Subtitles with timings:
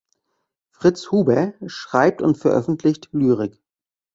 [0.71, 3.61] Fritz Huber schreibt und veröffentlicht Lyrik.